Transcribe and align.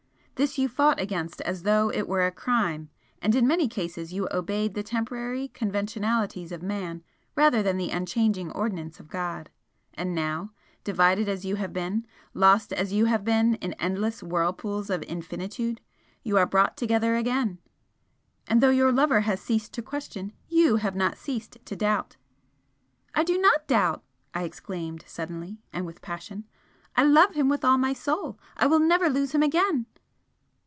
This 0.35 0.57
you 0.57 0.67
fought 0.69 0.99
against 0.99 1.39
as 1.41 1.61
though 1.61 1.89
it 1.91 2.07
were 2.07 2.25
a 2.25 2.31
crime, 2.31 2.89
and 3.21 3.35
in 3.35 3.45
many 3.45 3.67
cases 3.67 4.11
you 4.11 4.27
obeyed 4.31 4.73
the 4.73 4.81
temporary 4.81 5.49
conventionalities 5.49 6.51
of 6.51 6.63
man 6.63 7.03
rather 7.35 7.61
than 7.61 7.77
the 7.77 7.91
unchanging 7.91 8.49
ordinance 8.51 8.99
of 8.99 9.07
God. 9.07 9.51
And 9.93 10.15
now 10.15 10.51
divided 10.83 11.29
as 11.29 11.45
you 11.45 11.57
have 11.57 11.71
been 11.73 12.07
lost 12.33 12.73
as 12.73 12.91
you 12.91 13.05
have 13.05 13.23
been 13.23 13.53
in 13.53 13.73
endless 13.73 14.23
whirlpools 14.23 14.89
of 14.89 15.03
infinitude, 15.03 15.79
you 16.23 16.39
are 16.39 16.47
brought 16.47 16.75
together 16.75 17.15
again 17.15 17.59
and 18.47 18.61
though 18.61 18.71
your 18.71 18.91
lover 18.91 19.19
has 19.21 19.39
ceased 19.39 19.73
to 19.73 19.83
question, 19.83 20.33
you 20.49 20.77
have 20.77 20.95
not 20.95 21.19
ceased 21.19 21.59
to 21.65 21.75
doubt!" 21.75 22.15
"I 23.13 23.23
do 23.23 23.37
not 23.37 23.67
doubt!" 23.67 24.03
I 24.33 24.41
exclaimed, 24.45 25.03
suddenly, 25.05 25.59
and 25.71 25.85
with 25.85 26.01
passion 26.01 26.47
"I 26.95 27.03
love 27.03 27.35
him 27.35 27.47
with 27.47 27.63
all 27.63 27.77
my 27.77 27.93
soul! 27.93 28.39
I 28.57 28.65
will 28.65 28.79
never 28.79 29.07
lose 29.07 29.35
him 29.35 29.43
again!" 29.43 29.85